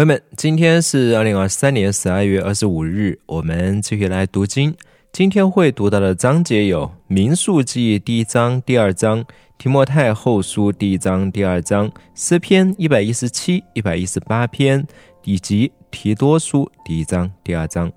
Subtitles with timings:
[0.00, 4.74] 朋友们，今天是二零二三年十二月二十五日，我们继续来读经。
[5.12, 9.22] 今天会读到的章节有《民数记》第一章、第二章，
[9.58, 14.86] 《提摩太后书》第一章、第二章，《诗篇》一百一十七、一百一十八篇，
[15.24, 17.92] 以及《提多书》第一章、第二章。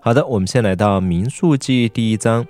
[0.00, 2.46] 好的，我们先来到《民数记》第一章。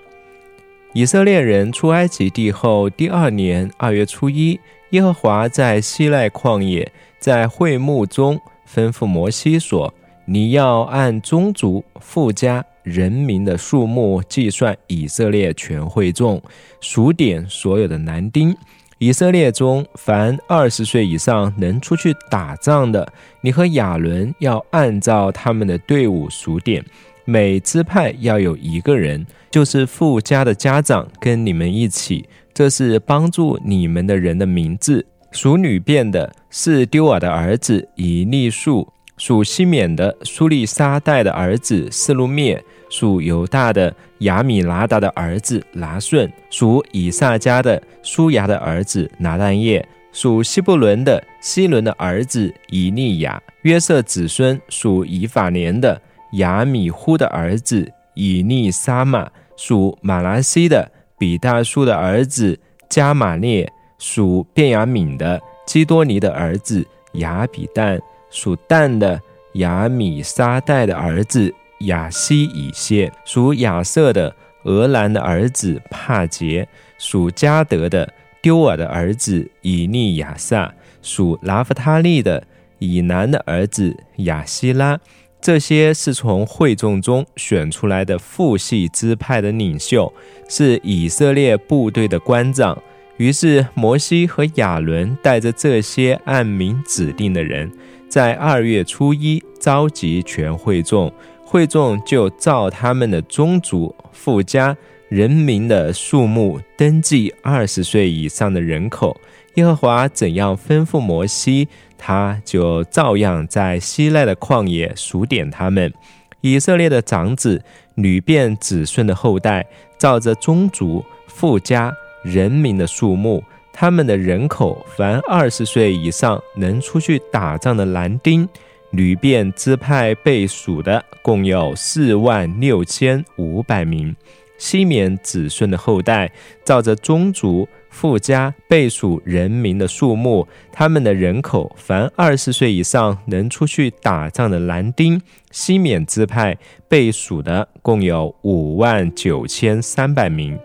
[0.92, 4.60] 以色列人出埃及地后第二年二月初一，
[4.90, 8.40] 耶和华在西奈旷野，在会幕中
[8.72, 9.92] 吩咐摩西说
[10.24, 16.42] ：“你要按宗族、富家。”人民的数目计算以色列全会众，
[16.80, 18.52] 数点所有的男丁。
[18.98, 26.84] 以色列中凡二十岁以上能出去打仗的，你和亚伦要按照他们的队伍数点。
[27.24, 32.28] 每支派要有一个人，就是富家的家长跟你们一起。
[32.52, 35.06] 这是帮助你们的人的名字。
[35.32, 38.92] 属女变的是丢尔的儿子以利树。
[39.18, 56.00] 属西缅的苏利沙代的儿子斯路灭，属犹大的亚米拿达的儿子拿顺，属以撒家的苏雅的儿子拿旦叶，属希布伦的希伦的儿子以利亚，约瑟子孙属以法莲的
[56.32, 63.70] 亚米呼的儿子以利沙玛，属马拉西的比大叔的儿子加玛列，
[64.02, 68.00] 属便雅敏的基多尼的儿子雅比旦。
[68.30, 69.20] 属旦的
[69.54, 74.34] 亚米沙代的儿子雅西以谢，属亚瑟的
[74.64, 76.66] 俄兰的儿子帕杰，
[76.98, 82.42] 属加德的丢尔的儿子以利亚撒，属拉夫他利的
[82.78, 84.98] 以南的儿子雅西拉。
[85.40, 90.12] 这些是从会众中选出来的父系支派的领袖，
[90.48, 92.80] 是以色列部队的官长。
[93.16, 97.70] 于是摩西和亚伦带着这些按名指定的人。
[98.08, 101.12] 在二月初一召集全会众，
[101.44, 104.76] 会众就照他们的宗族、富家、
[105.08, 109.16] 人民的数目登记二十岁以上的人口。
[109.54, 115.92] 耶和华怎样吩咐摩西，他就照样在西奈的旷野数点他们。
[116.40, 117.62] 以色列的长子、
[117.94, 123.42] 女变子孙的后代，照着宗族、富家、人民的数目。
[123.74, 128.46] 他们的人口，凡二十岁以上能出去打仗的男丁、
[128.90, 134.14] 女变支派被数的，共有四万六千五百名。
[134.58, 136.30] 西缅子孙的后代，
[136.64, 146.56] 照着宗族、富家被数人民的数目，他们的人口，凡二十岁以上能出去打仗的男丁、西缅支派
[146.88, 150.56] 被数的，共有五万九千三百名。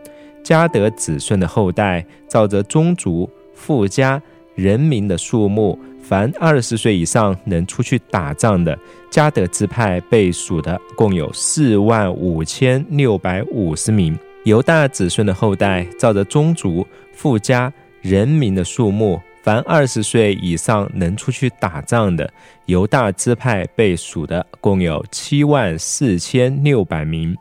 [0.47, 4.21] 加德子孙的后代，照着宗族、富家、
[4.55, 8.79] 人民的数目，凡二十岁以上能出去打仗的，
[9.11, 14.17] 加德支派被数的共有四万五千六百五十名。
[14.45, 17.69] 犹大子孙的后代，照着宗族、富家、
[17.99, 22.31] 人民的数目，凡二十岁以上能出去打仗的，
[22.67, 27.35] 犹大支派被数的共有七万四千六百名。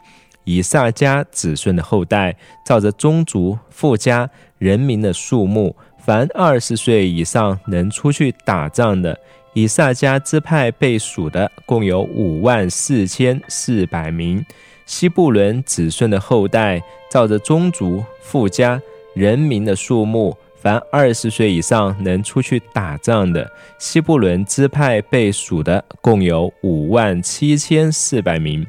[0.47, 9.19] 以撒家子孙的后代，照着宗族、富家、人民的数目，凡二十岁以上能出去打仗的，
[9.55, 14.45] 以撒家支派被数的共有五万四千四百名。
[14.87, 16.81] 西布伦子孙的后代，
[17.11, 18.81] 照着宗族、富家、
[19.15, 28.65] 人民的数目，凡二十岁以上能出去打仗的，西布伦支派被数的共有五万七千四百名。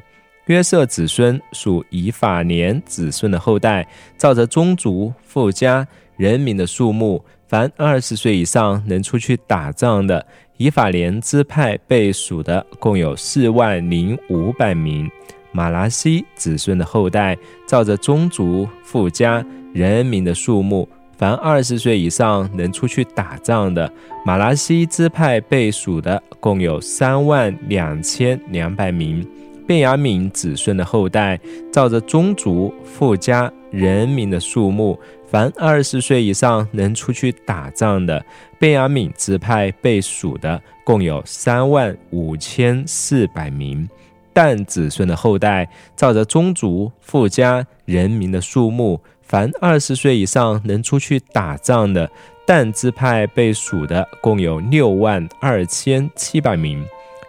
[0.48, 3.86] 约瑟子孙属以法莲子孙的后代，
[4.16, 5.86] 照着宗族、富家、
[6.16, 10.24] 人民的数目，凡二十岁以上能出去打仗的，
[10.56, 15.08] 以法莲支派被数的共有四万零五百名。
[15.52, 17.36] 马拉西子孙的后代，
[17.66, 19.44] 照着宗族、富家、
[19.74, 20.88] 人民的数目，
[21.18, 23.90] 凡二十岁以上能出去打仗的，
[24.24, 29.26] 马拉西支派被数的共有三万两千两百名。
[29.68, 31.38] 便雅敏子孙的后代，
[31.70, 34.98] 照着宗族、富家、人民的数目，
[35.30, 38.24] 凡二十岁以上能出去打仗的，
[38.58, 43.86] 便雅敏支派被数的共有三万五千四百名。
[44.32, 52.10] 但子孙的后代，照着宗族、富家、人民的数目，凡二十岁以上能出去打仗的，
[52.46, 56.82] 但支派被数的共有六万二千七百名。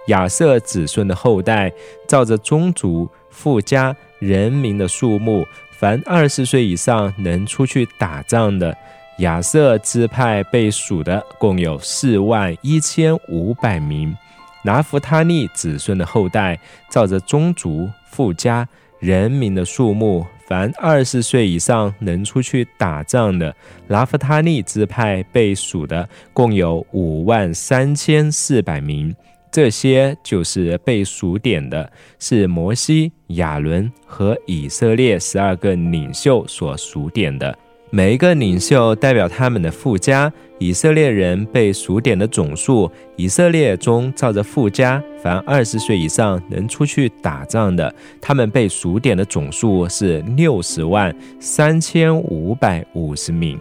[0.07, 1.71] 亚瑟子孙的后代，
[2.07, 5.45] 照着宗族、富家、人民的数目，
[5.77, 8.75] 凡二十岁以上能出去打仗的，
[9.19, 14.15] 亚瑟支派被数的共有四万一千五百名。
[14.63, 16.59] 拿弗他利子孙的后代，
[16.89, 18.67] 照着宗族、富家、
[18.99, 23.55] 人民的数目，凡二十岁以上能出去打仗的，
[23.87, 29.15] 拿弗他利支派被数的共有五万三千四百名。
[29.51, 37.57] 这些就是被数点的，是摩西、亚伦和以色列十二个领袖所数点的。
[37.91, 40.31] 每一个领袖代表他们的附加。
[40.59, 53.57] 以色列人被数点的总数，以色列中照着附加，凡二十岁以上能出去打仗的，他们被数点的总数是六十万三千五百五十名。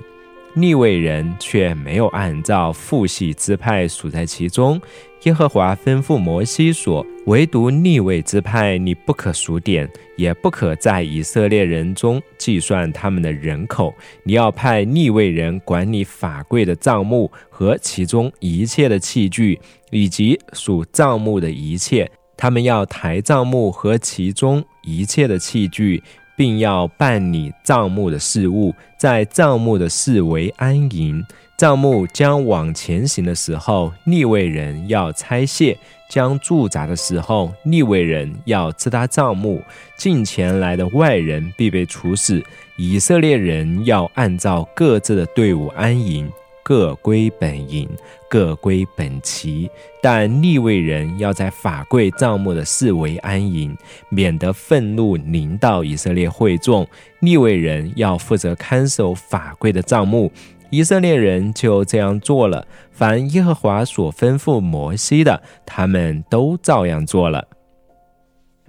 [0.55, 4.81] 利未人却没有按照父系支派数在其中。
[5.25, 13.93] 耶和华吩咐摩西说：“唯独逆位之派，你不可数点，也不可在以色列人中计算他们的人口。
[14.23, 19.59] 你要派逆位人管理法柜的账目和其中一切的器具，
[19.91, 22.09] 以及数账目的一切。
[22.37, 26.03] 他们要抬账目和其中一切的器具。”
[26.39, 31.21] 并要办理账目的事务，在账目的四围安营。
[31.59, 35.77] 账目将往前行的时候，立位人要拆卸；
[36.09, 39.61] 将驻扎的时候，立位人要支搭账目。
[39.97, 42.41] 近前来的外人必被处死。
[42.77, 46.31] 以色列人要按照各自的队伍安营。
[46.63, 47.89] 各归本营，
[48.29, 49.71] 各归本旗，
[50.03, 53.75] 但立位人要在法柜帐幕的四围安营，
[54.11, 56.87] 免得愤怒临到以色列会众。
[57.21, 60.31] 立位人要负责看守法柜的帐幕，
[60.71, 62.67] 以色列人就这样做了。
[62.93, 67.47] 凡耶和华所吩咐摩西的，他们都照样做了。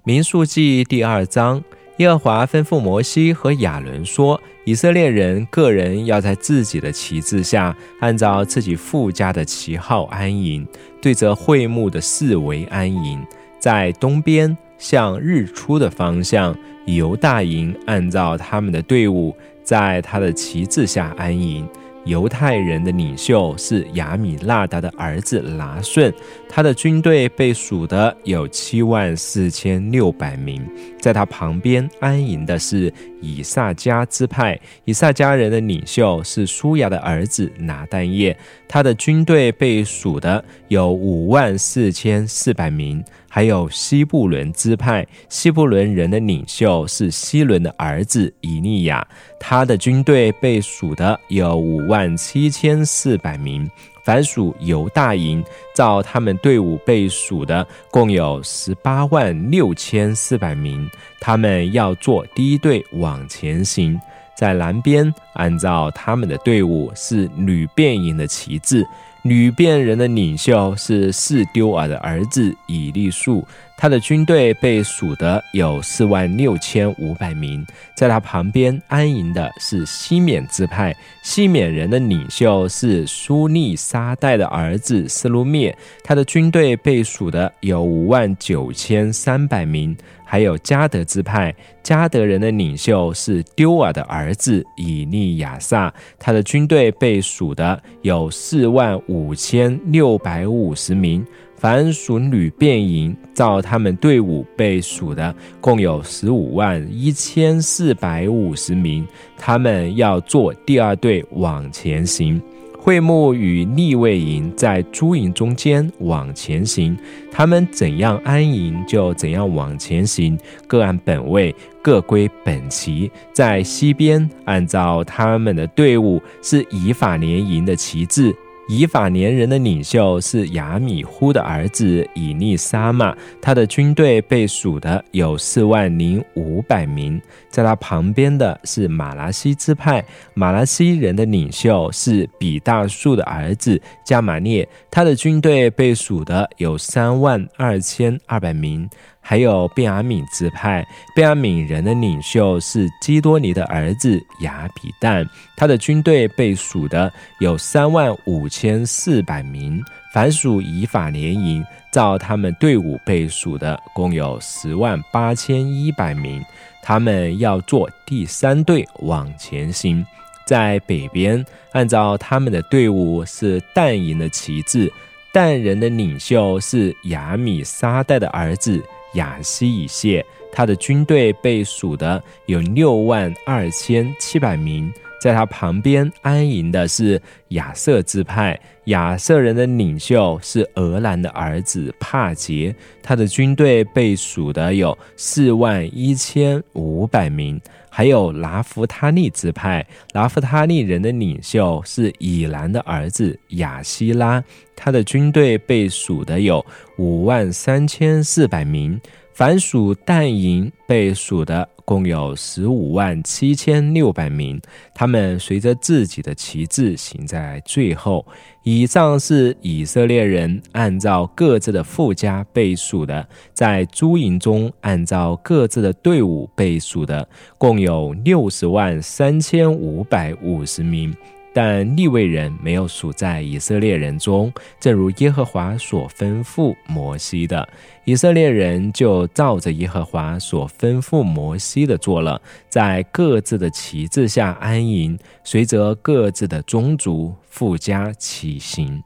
[0.04, 1.64] 民数记第二章。
[1.98, 10.66] 耶和华吩咐摩西和亚伦说：“以色列人个人要在自己的旗帜下，按照自己父家的旗号安营，
[11.02, 13.22] 对着会幕的四围安营。
[13.60, 16.56] 在东边向日出的方向，
[16.86, 21.68] 犹大营按照他们的队伍，在他的旗帜下安营。”
[22.06, 26.14] 犹太人的领袖是亚米纳达的儿子拿顺，
[26.48, 30.66] 他的军队被数的有七万四千六百名。
[31.00, 32.92] 在他旁边安营的是
[33.22, 38.36] 以萨迦支派，以萨迦人的领袖是舒雅的儿子拿但业，
[38.68, 43.04] 他的军队被数的有五万四千四百名。
[43.30, 49.08] 还有西布伦支派，西布伦人的领袖是西伦的儿子以利亚，
[49.40, 53.70] 他的军队被数的有五万七千四百名。
[54.04, 55.44] 凡属犹大营，
[55.76, 60.90] 照他们队伍被数的共有十八万六千四百名。
[61.20, 64.00] 他们要做第一队往前行，
[64.36, 68.84] 在南边按照他们的队伍是女便营的旗帜。
[69.22, 73.46] 女变人的领袖是四丢儿的儿子以利树，
[73.82, 77.66] 他的军队被数的有四万六千五百名。
[77.96, 80.94] 在他旁边安营的是西缅支派，
[81.24, 85.74] 西缅人的领袖是苏利沙代的儿子斯鲁灭，
[86.04, 89.96] 他的军队被数的有五万九千三百名。
[90.26, 101.26] 还有加德支派，加德人的领袖是丢尔的儿子以利亚撒，他的军队被数的有四万五千六百五十名。
[101.60, 109.06] 凡属旅便营，照他们队伍被数的共有十五万一千四百五十名。
[109.38, 112.42] 他们要做第二队往前行。
[112.82, 116.98] 会幕与立位营在诸营中间往前行，
[117.30, 123.12] 他们怎样安营就怎样往前行，各按本位，各归本旗。
[123.34, 128.34] 在西边，按照他们的队伍是以法联营的旗帜。
[128.70, 137.20] 以法连人的领袖是亚米呼的儿子以利沙玛，他的军队被数的有四万零五百名。
[137.50, 148.88] 在他旁边的是马拉西支派，马拉西人的领袖是比大树的儿子加玛列，他的军队被数的有三万二千二百名。
[149.30, 150.84] 还有便雅敏支派，
[151.14, 155.24] 便雅敏人的领袖是基多尼的儿子亚比旦，
[155.56, 159.86] 他的军队被数的有三万五千四百名。
[160.12, 166.44] 凡属以法联营，照他们队伍被数的共有十万八千一百名。
[166.82, 170.04] 他们要做第三队往前行，
[170.44, 174.92] 在北边，按照他们的队伍是但营的旗帜，
[175.32, 178.84] 但人的领袖是亚米沙代的儿子。
[179.14, 184.92] 亚西以谢，他的军队被数的有六万二千七百名。
[185.20, 192.74] 在他旁边安营的是亚瑟支派，亚瑟人的领袖是俄兰的儿子帕杰，
[193.04, 197.60] 他的军队被数的有四万一千五百名。
[197.92, 204.42] 还有拿弗他利支派，拿弗他利人的领袖是以兰的儿子亚希拉，
[204.76, 206.64] 他的军队被数的有
[206.98, 209.00] 五万三千四百名。
[209.40, 214.60] 凡属但营被数的共有十五万七千六百名，
[214.94, 218.26] 他们随着自己的旗帜行在最后。
[218.64, 227.26] 以上是以色列人按照各自的附加被数的，在诸营中按照各自的队伍被数的，
[227.58, 231.16] 共有六十万三千五百五十名。
[231.54, 237.68] 但利未人没有数在以色列人中，正如耶和华所吩咐摩西的，
[238.06, 249.04] 以色列人就照着耶和华所吩咐摩西的做了，在各自的旗帜下安营，随着各自的宗族附加起行。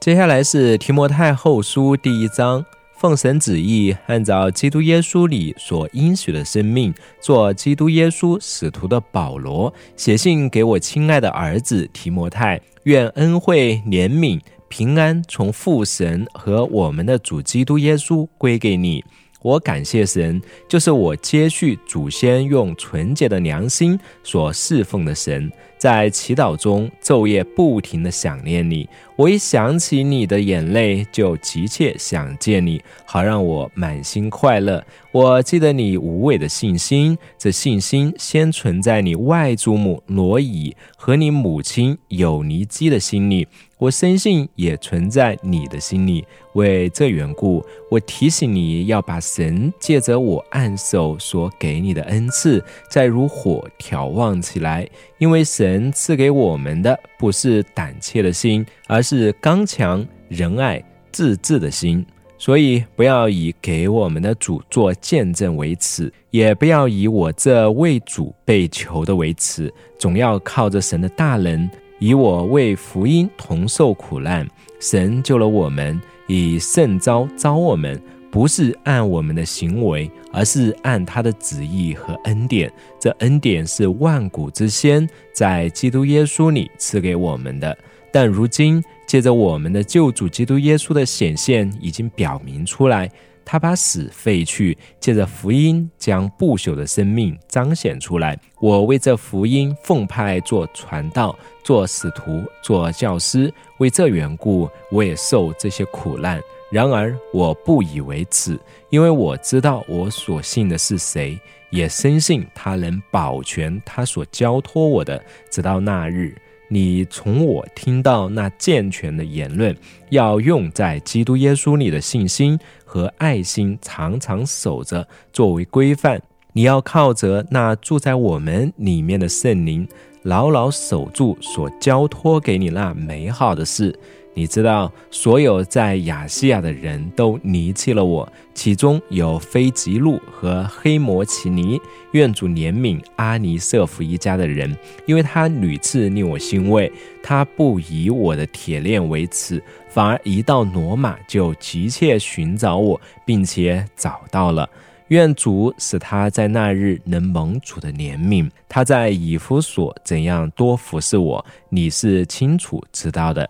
[0.00, 2.64] 接下来是提摩太后书第一章。
[3.02, 19.04] 奉神旨意，按照基督耶稣里所应许的生命，做基督耶稣使徒的保罗，写信给我亲爱的儿子提摩太，愿恩惠、怜悯、平安从父神和我们的主基督耶稣归给你。
[19.40, 25.50] 我感谢神，就是我接续祖先用纯洁的良心所侍奉的神。
[25.76, 34.82] 在祈祷中昼夜不停地想念你，我一想起你的眼泪，就急切想见你，好让我满心快乐。
[35.12, 43.46] 我记得你无畏的信心，这信心先存在你外祖母罗伊和你母亲有尼基的心里。
[43.78, 46.24] 我深信也存在你的心里。
[46.54, 54.88] 为这缘故，我提醒你要把神借着我按手所给你的恩赐，再如火眺望起来。
[55.18, 62.04] 因为神赐给我们的不是胆怯的心，而是刚强、仁爱、自制的心。
[62.36, 71.70] 所以，不要以给我们的主做见证为耻，也不要以我这为主被求的为耻，总要靠着神的大能。
[72.00, 74.44] 以我为福音同受苦难，
[74.80, 78.02] 神救了我们，以圣招招我们，
[78.32, 82.72] 不是按我们的行为，而是按他的旨意和恩典。
[82.98, 87.76] 这恩典是万古之先在基督耶稣里赐给我们的。
[88.10, 93.10] 但如今借着我们的救主基督耶稣的显现，已经表明出来。
[93.44, 98.38] 他把死废去，借着福音将不朽的生命彰显出来。
[98.60, 106.40] 我为这福音奉派做传道、做使徒、做教师，为这缘故，我也受这些苦难。
[106.72, 111.38] 然而我不以为耻，因为我知道我所信的是谁，
[111.68, 116.34] 也深信他能保全他所交托我的，直到那日。
[116.68, 119.76] 你从我听到那健全的言论，
[120.08, 126.22] 要用在基督耶稣里的信心和爱心，常常守着作为规范。
[126.54, 129.86] 你要靠着那住在我们里面的圣灵，
[130.22, 133.94] 牢牢守住所交托给你那美好的事。
[134.34, 141.78] 你知道，所有在亚细亚的人都离弃了我，其中有非吉路和黑摩奇尼。
[142.12, 144.74] 愿主怜悯阿尼瑟夫一家的人，
[145.06, 146.90] 因为他屡次令我欣慰。
[147.22, 154.68] 他不以我的铁链为耻，反而一到罗马就急切寻找我，并且找到了。
[155.08, 158.50] 愿主使他在那日能蒙主的怜悯。
[158.66, 163.48] 他在以弗所怎样多服侍我，你是清楚知道的。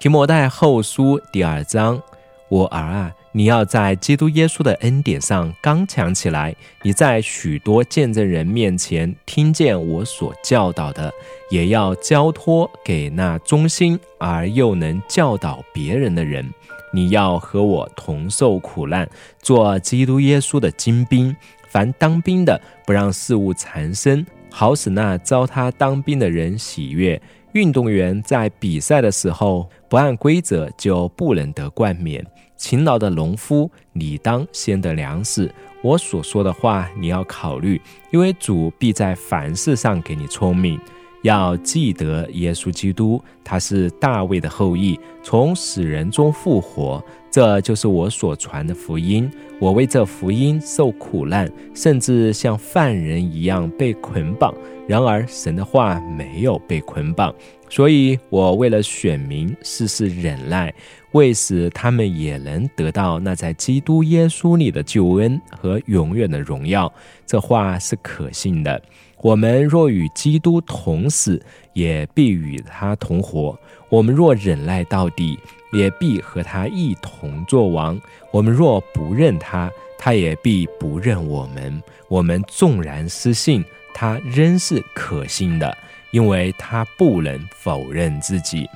[0.00, 2.02] 提摩太后书第二章，
[2.48, 6.56] 我儿啊，你要在基督耶稣的恩典上刚强起来。
[6.80, 11.12] 你在许多见证人面前听见我所教导的，
[11.50, 16.50] 也要交托给那忠心而又能教导别人的人。
[16.94, 19.06] 你要和我同受苦难，
[19.42, 21.36] 做基督耶稣的精兵。
[21.68, 27.20] 凡当兵的，不让事物缠身，好使那招他当兵的人喜悦。
[27.52, 32.24] 运动员在比赛的时候不按规则就不能得冠冕。
[32.56, 35.50] 勤劳的农夫理当先得粮食。
[35.82, 37.80] 我所说的话你要考虑，
[38.12, 40.78] 因为主必在凡事上给你聪明。
[41.22, 47.02] 要记得耶稣基督，他是大卫的后裔，从死人中复活。
[47.30, 49.30] 这就是我所传的福音。
[49.60, 54.54] 我为这福音受苦难，甚至像犯人一样被捆绑。
[54.90, 57.32] 然而神的话没有被捆绑，
[57.68, 60.74] 所以我为了选民，事事忍耐，
[61.12, 66.92] 为使他们也能得到那在基督耶稣里的救恩和永远的荣耀。
[67.24, 68.82] 这话是可信的。
[69.22, 71.40] 我们若与基督同死，
[71.72, 73.56] 也必与他同活；
[73.88, 75.38] 我们若忍耐到底，
[75.72, 77.96] 也必和他一同作王。
[78.32, 81.80] 我们若不认他，他也必不认我们。
[82.08, 83.64] 我们纵然失信，
[84.00, 85.76] 他仍是可信的，
[86.10, 88.66] 因为他不能否认自己。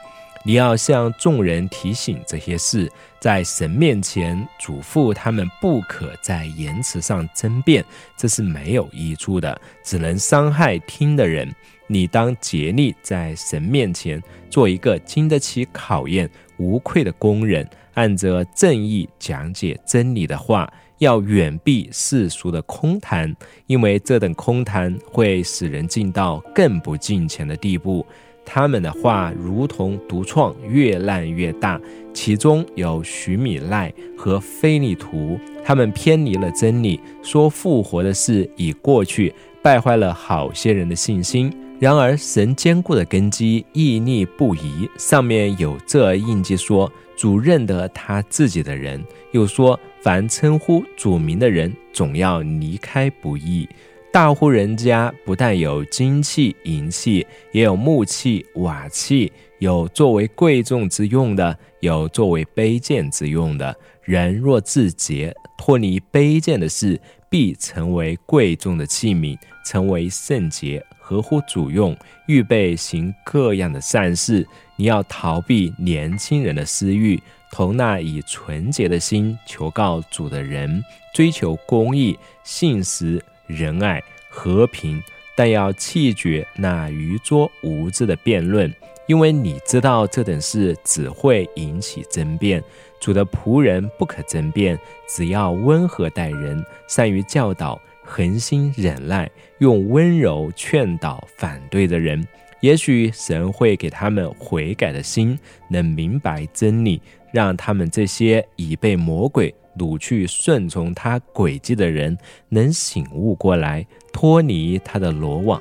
[0.45, 7.83] 你要向众人提醒这些事，在神面前嘱咐他们，不可在言辞上争辩，
[8.19, 11.51] 这是没有益处的，只能伤害听的人。
[11.87, 16.29] 你当竭力在神面前做一个经得起考验、
[16.59, 20.71] 无愧的工人，按着正义讲解真理的话，
[21.05, 23.35] 要远避世俗的空谈，
[23.67, 28.05] 因为这等空谈会使人进到更不敬虔的地步。
[28.47, 31.81] 他们的话如同独创，越烂越大。
[32.13, 41.53] 其中有徐米赖和菲利图，他们偏离了真理，说复活的事已过去，败坏了好些人的信心。
[41.85, 49.05] 然而神坚固的根基屹立不移，上面有这印记说：主认得他自己的人。
[49.33, 53.69] 又说：凡称呼主名的人，总要离开不义。
[54.11, 63.77] 大户人家不但有金器、银器，也有木器、瓦器，有作为贵重之用的，有作为卑贱之用的。
[64.05, 66.99] 人若自洁，脱离卑贱的事，
[67.29, 69.37] 必成为贵重的器皿，
[69.67, 71.95] 成为圣洁，合乎主用，
[72.25, 74.47] 预备行各样的善事。
[74.77, 80.83] 你要逃避年轻人的私欲，同那以纯洁的心求告主的人，
[81.13, 83.23] 追求公义、信实。
[83.47, 85.03] 仁爱和平，
[85.37, 88.75] 但要弃绝那愚拙无知的辩论，
[89.07, 92.65] 因为你知道这等事只会引起争辩。
[92.99, 102.25] 主的仆人不可争辩，只要温和待人，善于教导，恒心忍耐，用温柔劝导反对的人。
[102.61, 107.01] 也许神会给他们悔改的心，能明白真理，
[107.33, 109.55] 让他们这些已被魔鬼。
[109.77, 112.17] 掳去顺从他诡计的人，
[112.51, 115.61] 能醒悟过来，脱离他的罗网。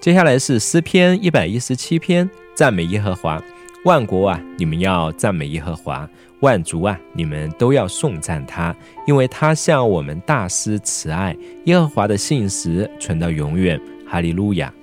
[0.00, 3.42] 接下来是诗篇一百一十七篇，赞美耶和华。
[3.86, 6.04] 万国啊，你们要赞美耶和华；
[6.40, 8.74] 万族啊，你们都要颂赞他，
[9.06, 11.36] 因为他向我们大施慈爱。
[11.66, 13.80] 耶和华的信实存到永远。
[14.04, 14.74] 哈利路亚。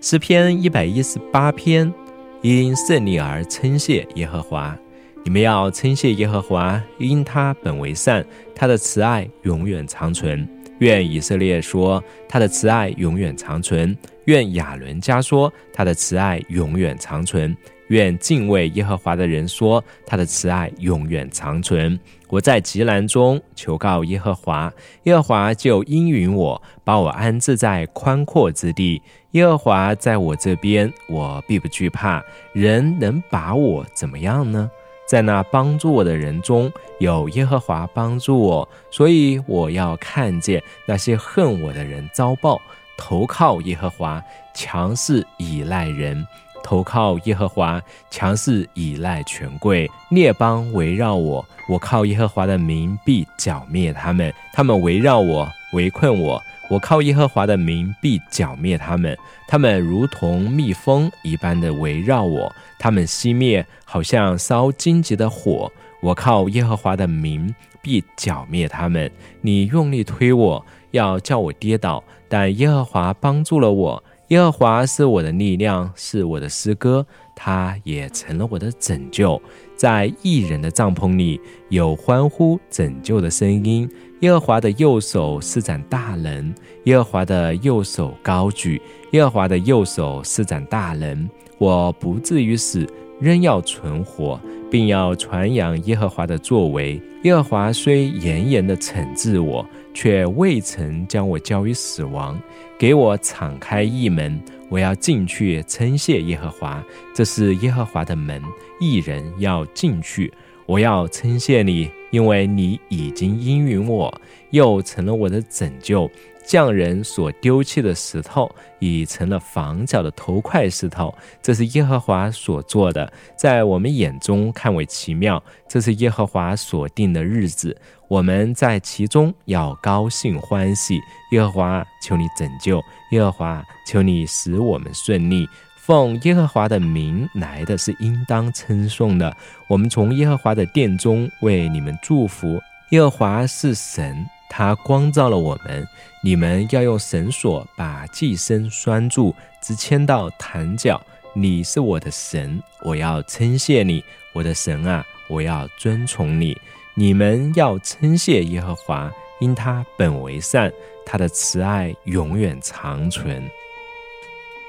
[0.00, 1.92] 诗篇一百一十八篇，
[2.40, 4.74] 因胜利而称谢耶和华。
[5.22, 10.48] 你们要称谢耶和华，因他本为善，他的慈爱永远长存。
[10.78, 13.94] 愿以色列说他的慈爱永远长存；
[14.24, 17.54] 愿亚伦家说他的慈爱永远长存；
[17.88, 21.98] 愿敬畏耶和华的人说他的慈爱永远长存。
[22.28, 24.72] 我在极难中求告耶和华，
[25.04, 29.00] 耶和华就应允我，把我安置在宽阔之地。
[29.32, 32.22] 耶和华在我这边，我必不惧怕。
[32.52, 34.70] 人能把我怎么样呢？
[35.08, 42.60] 在那帮助我的人中有耶和华帮助我，所以我要看见那些恨我的人遭报。
[42.98, 44.22] 投靠耶和华，
[44.52, 46.20] 强势依赖人；
[46.68, 49.90] 投靠耶和华，强势依赖权贵。
[50.10, 54.30] 列邦围绕我，我靠耶和华的名必剿灭他们。
[54.52, 56.42] 他们围绕我，围困我。
[56.68, 65.72] 我靠耶和华的名必剿灭他们，他们如同蜜蜂一般的围绕我，他们熄灭，好像烧荆棘的火。
[66.02, 69.10] 我靠耶和华的名必剿灭他们。
[69.40, 74.04] 你用力推我，要叫我跌倒，但耶和华帮助了我。
[74.28, 79.40] 耶和华是我的力量，是我的诗歌，他也成了我的拯救。
[79.74, 83.88] 在异人的帐篷里有欢呼拯救的声音。
[84.20, 91.26] 耶和华的右手施展大能，耶和华的右手高举，耶和华的右手施展大能。
[91.56, 92.86] 我不至于死，
[93.18, 94.38] 仍要存活，
[94.70, 97.00] 并要传扬耶和华的作为。
[97.22, 102.40] 耶和华虽严严的惩治我，却未曾将我交于死亡，
[102.78, 106.82] 给我敞开一门，我要进去称谢耶和华。
[107.14, 108.40] 这是耶和华的门，
[108.80, 110.32] 一人要进去。
[110.64, 116.08] 我要称谢你，因为你已经应允我，又成了我的拯救。
[116.48, 121.14] 匠人所丢弃的石头，已成了房角的头块石头。
[121.42, 125.40] 这是耶和华所做的，在我们眼中看为奇妙。
[125.68, 127.76] 这是耶和华所定的日子，
[128.08, 130.98] 我们在其中要高兴欢喜。
[131.32, 132.80] 耶和华，求你拯救；
[133.12, 135.46] 耶和华，求你使我们顺利。
[135.76, 139.36] 奉耶和华的名来的是应当称颂的。
[139.68, 142.58] 我们从耶和华的殿中为你们祝福。
[142.92, 145.86] 耶和华是神，他光照了我们。
[146.22, 151.00] 你们要用绳索把寄生拴住，直牵到坛角。
[151.34, 156.56] 你是我的神，我要称谢你，我的神啊，我要尊崇你。
[156.94, 160.72] 你们要称谢耶和华，因他本为善，
[161.06, 163.48] 他的慈爱永远长存。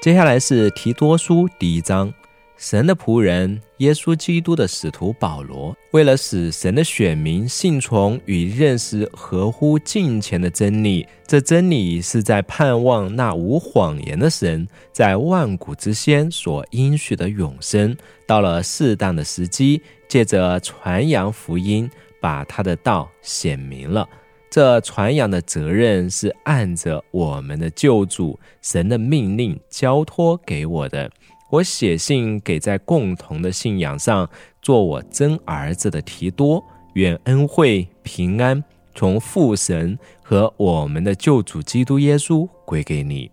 [0.00, 2.14] 接下来是提多书第一章。
[2.60, 17.96] 神的仆人耶稣基督的使徒保罗，为了使神的选民信从与认识合乎敬虔的真理，这真理是在盼望那无谎言的神在万古之先所应许的永生，
[18.26, 24.06] 到了适当的时机，借着传扬福音，把他的道显明了。
[24.50, 31.10] 这传扬的责任是按着我们的救主神的命令交托给我的。
[31.50, 34.28] 我写信给在共同的信仰上
[34.62, 38.62] 做我真儿子的提多，愿恩惠平安
[38.94, 43.28] 从父神和我们的救主基督耶稣归给你。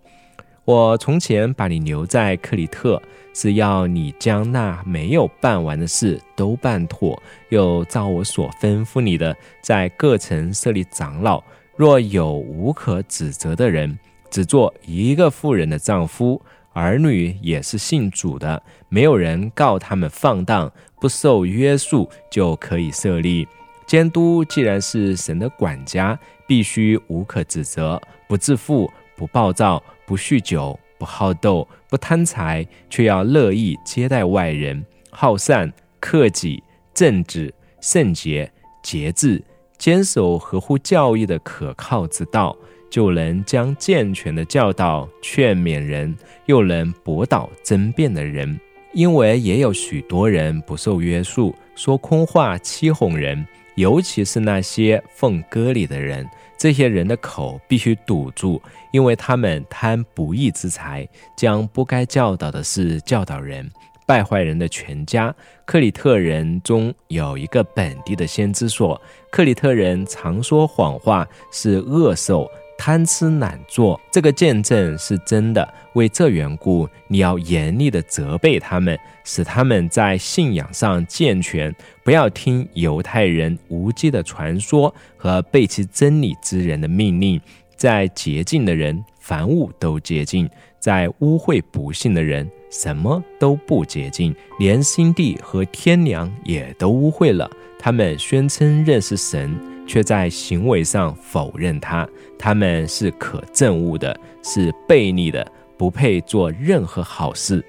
[0.65, 3.01] 我从前把你留在克里特，
[3.33, 11.41] 是要你将那没有办完的事都办妥，又照我所吩咐你的，在各城设立长老。
[11.75, 13.97] 若有无可指责的人，
[14.31, 16.41] 只做一个妇人的丈夫。
[16.77, 23.47] 儿女也是信主的，没有人告他们放荡，不受约束就可以设立
[23.87, 24.45] 监督。
[24.45, 36.61] 既然是神的管家，必须无可指责，不自负，不暴躁，不酗酒，不好斗，不贪财，却要乐意接待外人，好善，克己，
[36.93, 38.51] 正直，圣洁，
[38.83, 39.43] 节制，
[39.79, 42.55] 坚守合乎教义的可靠之道。
[42.89, 48.59] 就能将健全的教导劝勉人，又能驳倒争辩的人。
[48.93, 53.45] 因为也有许多人不受约束，说空话欺哄人，
[53.75, 56.27] 尤其是那些奉割礼的人。
[56.57, 58.59] 这些人的口必须堵住，
[58.91, 63.69] 因为他们贪不义之财，将不该教导的事教导人，
[64.07, 65.35] 败坏人的全家。
[65.65, 75.67] 克里特人中有一个本地的先知说：“克里特人常说谎话，是恶兽。”贪吃懒做，这个见证是真的。
[75.93, 87.41] 为这缘故，你要严厉的责备他们，使他们在信仰上健全，不要听犹太人无稽的传说和背弃真理之人的命令。
[87.75, 90.47] 在洁净的人，凡物都洁净；
[90.79, 97.49] 在污秽不幸的人，什么都不洁净，连心地和天良也都污秽了。
[97.77, 99.76] 他们宣称认识神。
[99.87, 107.63] 却在行为上否认他，他们是可憎恶的，是悖逆的，不配做任何好事。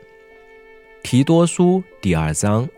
[1.02, 2.68] 提多书第二章，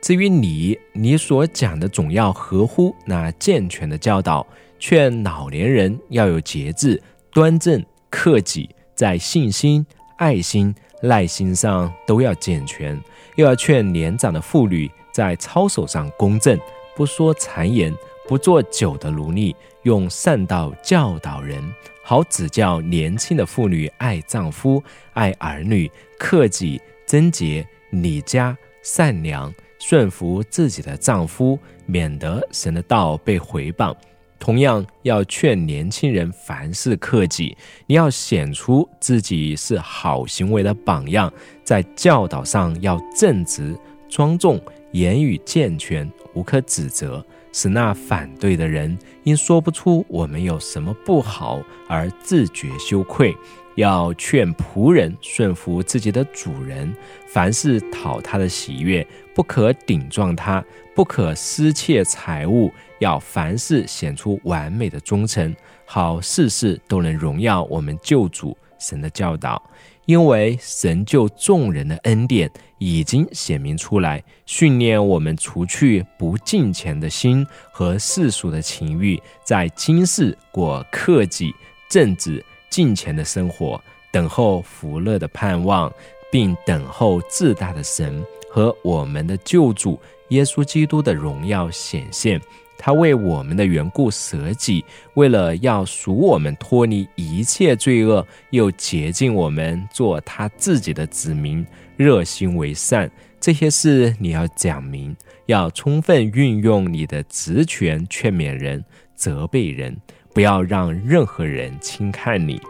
[0.00, 4.46] 至于你，你所讲的总要合乎那健全的教导，
[4.78, 9.84] 劝老年人要有节制、端正、克己，在信心、
[10.16, 10.72] 爱心、
[11.02, 12.98] 耐心上都要健全，
[13.34, 16.58] 又要劝年长的妇女在操守上公正，
[16.94, 17.92] 不说谗言。
[18.26, 21.62] 不做酒的奴隶，用善道教导人，
[22.02, 33.94] 好指教年轻的妇女爱丈夫、爱儿女、克己、贞洁、礼家、善良，顺服自己的丈夫，免得神的道被毁谤。
[34.38, 41.32] 同样要劝年轻人凡事克己，你要显出自己是好行为的榜样，
[41.64, 43.74] 在教导上要正直、
[44.10, 44.60] 庄重，
[44.92, 47.24] 言语健全，无可指责。
[47.56, 53.34] 使那反对的人因说不出我们有什么不好而自觉羞愧，
[53.76, 56.94] 要劝仆人顺服自己的主人，
[57.26, 60.62] 凡事讨他的喜悦，不可顶撞他，
[60.94, 69.62] 不可失窃财物，要凡事显出完美的忠诚，好事事都能荣耀我们救主神的教导。
[70.04, 81.54] 因为神救众人的恩典已经显明出来，训练我们除去不敬虔的心和世俗的情欲，在今世过克己、
[81.88, 83.80] 正直、敬虔的生活，
[84.12, 85.92] 等候福乐的盼望，
[86.30, 92.40] 并等候自大的神和我们的救主耶稣基督的荣耀显现。
[92.78, 94.84] 他为我们的缘故舍己，
[95.14, 103.10] 为了要赎我们脱离一切罪恶，又洁净我们做他自己的子民，热心为善。
[103.40, 108.84] 这些事你要讲明，要充分运用你的职权劝勉人、
[109.14, 109.96] 责备人，
[110.34, 112.60] 不要让任何人轻看你。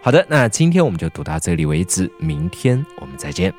[0.00, 3.54] 好的，那今天我们就读到这里为止，明天我们再见。